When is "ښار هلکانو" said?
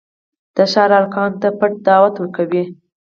0.71-1.39